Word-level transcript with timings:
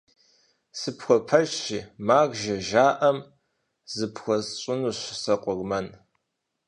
Сыпхуэпэжщи, 0.79 1.79
«маржэ» 2.07 2.55
жаӀэм, 2.67 3.17
зыпхуэсщӀынущ 3.95 4.99
сэ 5.21 5.35
къурмэн. 5.41 5.87